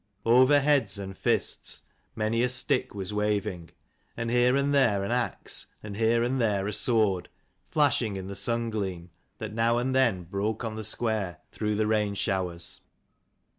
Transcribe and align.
Over 0.25 0.59
heads 0.61 0.97
and 0.97 1.15
fists 1.15 1.83
many 2.15 2.41
a 2.41 2.49
stick 2.49 2.95
was 2.95 3.13
waving; 3.13 3.69
and 4.17 4.31
here 4.31 4.55
and 4.55 4.73
there 4.73 5.03
an 5.03 5.11
axe, 5.11 5.67
and 5.83 5.95
here 5.95 6.23
and 6.23 6.41
there 6.41 6.65
a 6.67 6.73
sword, 6.73 7.29
flashing 7.69 8.15
in 8.15 8.25
the 8.25 8.35
sun 8.35 8.71
gleam, 8.71 9.11
that 9.37 9.53
now 9.53 9.77
and 9.77 9.93
then 9.93 10.23
broke 10.23 10.63
on 10.63 10.73
the 10.73 10.83
square 10.83 11.37
through 11.51 11.75
the 11.75 11.85
rain 11.85 12.15
showers. 12.15 12.79